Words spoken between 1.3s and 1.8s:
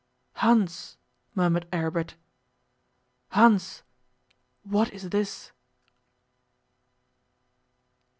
murmured